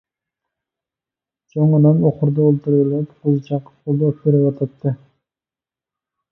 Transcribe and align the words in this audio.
چوڭ 1.55 1.75
ئانام 1.79 1.99
ئوقۇردا 2.09 2.47
ئولتۇرۇۋېلىپ 2.47 3.13
قوزىچاققا 3.19 3.77
قولىدا 3.77 4.11
ئوت 4.11 4.27
بېرىۋاتاتتى. 4.27 4.99